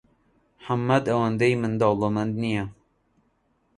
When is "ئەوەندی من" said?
1.11-1.73